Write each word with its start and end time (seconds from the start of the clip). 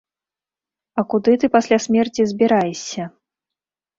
А 1.01 1.03
куды 1.13 1.31
ты 1.43 1.49
пасля 1.57 1.77
смерці 1.85 2.21
збіраешся? 2.31 3.03